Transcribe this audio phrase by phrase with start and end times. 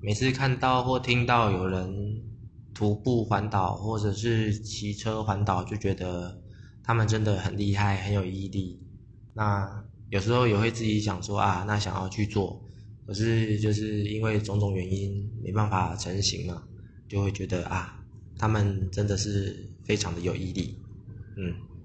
[0.00, 2.22] 每次看到或听到有人
[2.74, 6.42] 徒步环岛或者是骑车环岛就觉得
[6.82, 8.78] 他们真的很厉害很有毅力。
[9.34, 12.62] 那有时候也会自己想说啊那想要去做
[13.06, 16.62] 可是就是因为种种原因没办法成型嘛
[17.08, 17.98] 就会觉得啊
[18.38, 20.78] 他们真的是非常的有毅力。
[21.36, 21.75] 嗯。